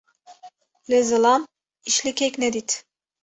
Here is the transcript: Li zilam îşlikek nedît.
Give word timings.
Li 0.89 0.99
zilam 1.09 1.41
îşlikek 1.89 2.33
nedît. 2.41 2.69